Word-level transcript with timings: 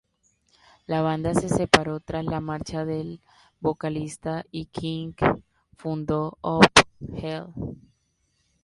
La 0.87 1.01
banda 1.03 1.35
se 1.35 1.47
separó 1.47 1.99
tras 1.99 2.25
la 2.25 2.39
marcha 2.39 2.85
del 2.85 3.21
vocalista 3.59 4.43
y 4.49 4.65
King 4.65 5.13
fundó 5.77 6.39
Ov 6.41 6.63
Hell. 7.21 7.45